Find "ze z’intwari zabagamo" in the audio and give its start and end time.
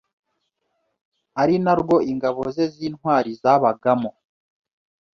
2.55-4.11